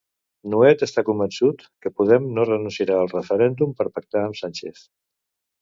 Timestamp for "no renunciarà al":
2.39-3.13